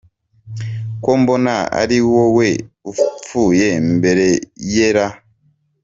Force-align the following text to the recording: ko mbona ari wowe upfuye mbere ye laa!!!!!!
ko 1.03 1.11
mbona 1.21 1.53
ari 1.81 1.97
wowe 2.11 2.49
upfuye 2.89 3.69
mbere 3.97 4.27
ye 4.73 4.89
laa!!!!!! 4.95 5.15